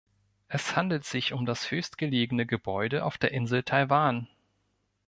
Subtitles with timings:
[0.47, 4.27] Es handelt sich um das höchstgelegene Gebäude auf der Insel Taiwan.